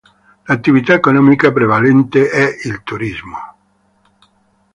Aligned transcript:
L'attività 0.45 0.93
economica 0.93 1.51
prevalente 1.51 2.27
è 2.31 2.49
il 2.67 2.81
turismo. 2.81 3.37